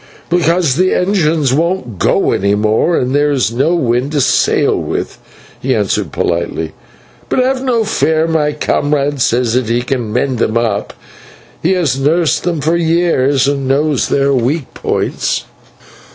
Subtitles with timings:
[0.31, 5.19] "Because the engines won't go any more, and there is no wind to sail with,"
[5.61, 6.71] he answered politely.
[7.29, 10.93] "But have no fear, my comrade says that he can mend them up.
[11.61, 15.43] He has nursed them for years and knows their weak points."